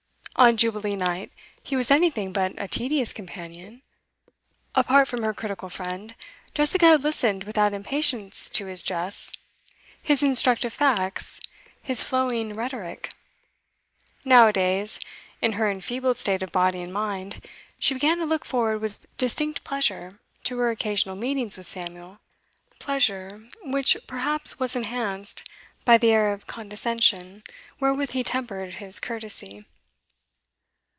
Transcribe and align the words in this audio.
On 0.37 0.57
Jubilee 0.57 0.95
night 0.95 1.31
he 1.61 1.75
was 1.75 1.91
anything 1.91 2.31
but 2.31 2.53
a 2.57 2.67
tedious 2.67 3.13
companion; 3.13 3.83
apart 4.73 5.07
from 5.07 5.21
her 5.21 5.35
critical 5.35 5.69
friend, 5.69 6.15
Jessica 6.55 6.87
had 6.87 7.03
listened 7.03 7.43
without 7.43 7.73
impatience 7.73 8.49
to 8.49 8.65
his 8.65 8.81
jests, 8.81 9.33
his 10.01 10.23
instructive 10.23 10.73
facts, 10.73 11.39
his 11.83 12.03
flowing 12.03 12.55
rhetoric. 12.55 13.13
Now 14.25 14.47
a 14.47 14.53
days, 14.53 14.99
in 15.43 15.51
her 15.53 15.69
enfeebled 15.69 16.17
state 16.17 16.41
of 16.41 16.51
body 16.51 16.81
and 16.81 16.93
mind, 16.93 17.45
she 17.77 17.93
began 17.93 18.17
to 18.17 18.25
look 18.25 18.43
forward 18.43 18.81
with 18.81 19.05
distinct 19.17 19.63
pleasure 19.63 20.21
to 20.45 20.57
her 20.57 20.71
occasional 20.71 21.15
meetings 21.17 21.55
with 21.55 21.67
Samuel, 21.67 22.17
pleasure 22.79 23.47
which 23.63 23.95
perhaps 24.07 24.57
was 24.59 24.75
enhanced 24.75 25.47
by 25.85 25.99
the 25.99 26.09
air 26.11 26.33
of 26.33 26.47
condescension 26.47 27.43
wherewith 27.79 28.11
he 28.11 28.23
tempered 28.23 28.75
his 28.75 28.99
courtesy. 28.99 29.65